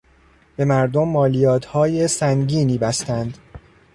[0.55, 3.37] به مردم مالیاتهای سنگینی بستند.